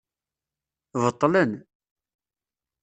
[1.01, 1.51] Beṭlen.